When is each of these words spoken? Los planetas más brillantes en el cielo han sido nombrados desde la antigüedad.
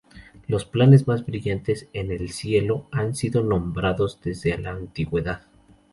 Los 0.47 0.65
planetas 0.65 1.07
más 1.07 1.23
brillantes 1.27 1.87
en 1.93 2.09
el 2.11 2.29
cielo 2.31 2.87
han 2.91 3.13
sido 3.13 3.43
nombrados 3.43 4.19
desde 4.19 4.57
la 4.57 4.71
antigüedad. 4.71 5.43